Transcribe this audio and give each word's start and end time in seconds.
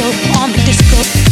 disco, 0.00 0.40
on 0.40 0.52
the 0.52 0.58
disco. 0.64 1.29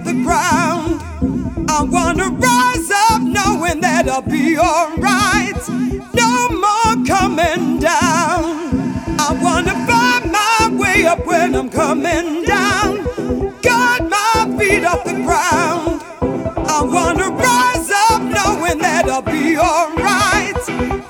Off 0.00 0.06
the 0.06 0.22
ground. 0.22 1.00
I 1.68 1.82
wanna 1.82 2.28
rise 2.30 2.90
up 2.90 3.22
knowing 3.22 3.80
that 3.80 4.08
I'll 4.08 4.22
be 4.22 4.58
alright. 4.58 5.68
No 6.14 6.48
more 6.64 7.04
coming 7.06 7.78
down. 7.78 8.44
I 9.18 9.38
wanna 9.42 9.74
find 9.86 10.32
my 10.32 10.70
way 10.80 11.06
up 11.06 11.26
when 11.26 11.54
I'm 11.54 11.68
coming 11.68 12.44
down. 12.44 13.04
Got 13.62 14.08
my 14.08 14.56
feet 14.58 14.84
off 14.84 15.04
the 15.04 15.14
ground. 15.26 16.02
I 16.66 16.82
wanna 16.82 17.30
rise 17.30 17.90
up 18.08 18.22
knowing 18.22 18.78
that 18.78 19.08
I'll 19.08 19.22
be 19.22 19.56
alright. 19.58 21.09